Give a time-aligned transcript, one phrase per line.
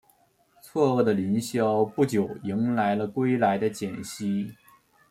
[0.63, 4.51] 错愕的林萧不久迎来了归来的简溪。